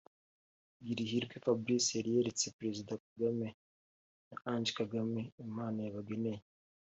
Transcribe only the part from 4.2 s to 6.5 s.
na Ange Kagame impano yabageneye